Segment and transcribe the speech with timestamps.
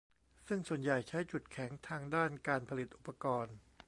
[0.47, 3.55] ซึ่งส่วนใหญ่ใช้จุดแข็งทางด้านการผลิตอุปกรณ์